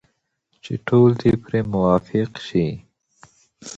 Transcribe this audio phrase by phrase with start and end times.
[0.63, 2.67] چې ټول دې پرې موافق شي.